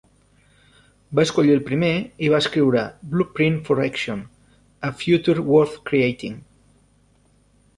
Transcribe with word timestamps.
Va 1.17 1.25
escollir 1.27 1.51
el 1.55 1.59
primer, 1.67 1.91
i 2.27 2.31
va 2.35 2.39
escriure 2.45 2.83
Blueprint 3.11 3.59
for 3.67 3.83
Action: 3.85 4.25
A 4.89 4.91
Future 5.03 5.45
Worth 5.51 5.77
Creating. 5.91 6.41